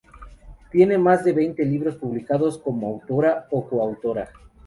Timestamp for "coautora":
3.69-4.29